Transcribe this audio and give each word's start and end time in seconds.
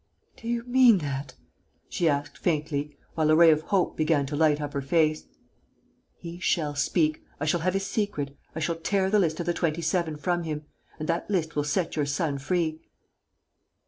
"Do 0.35 0.47
you 0.47 0.63
mean 0.63 0.97
that?" 0.97 1.35
she 1.87 2.09
asked, 2.09 2.35
faintly, 2.39 2.97
while 3.13 3.29
a 3.29 3.35
ray 3.35 3.51
of 3.51 3.61
hope 3.61 3.95
began 3.95 4.25
to 4.25 4.35
light 4.35 4.59
up 4.59 4.73
her 4.73 4.81
face. 4.81 5.25
"He 6.15 6.39
shall 6.39 6.73
speak. 6.73 7.21
I 7.39 7.45
shall 7.45 7.59
have 7.59 7.75
his 7.75 7.85
secret. 7.85 8.35
I 8.55 8.61
shall 8.61 8.77
tear 8.77 9.11
the 9.11 9.19
list 9.19 9.39
of 9.39 9.45
the 9.45 9.53
Twenty 9.53 9.83
seven 9.83 10.15
from 10.17 10.41
him. 10.41 10.65
And 10.97 11.07
that 11.07 11.29
list 11.29 11.55
will 11.55 11.65
set 11.65 11.95
your 11.95 12.07
son 12.07 12.39
free." 12.39 12.81